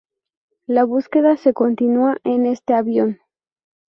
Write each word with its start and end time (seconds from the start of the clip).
La 0.65 0.83
búsqueda 0.83 1.37
se 1.37 1.53
continua 1.53 2.17
en 2.23 2.47
este 2.47 2.73
avión. 2.73 3.19